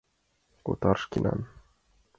Отар 0.69 0.97
шкенан! 1.03 1.39